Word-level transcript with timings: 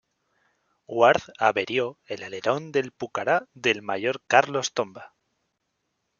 Ward 0.87 1.21
averió 1.37 1.99
un 2.09 2.23
alerón 2.23 2.71
del 2.71 2.91
Pucará 2.91 3.47
del 3.53 3.83
mayor 3.83 4.23
Carlos 4.25 4.73
Tomba. 4.73 5.13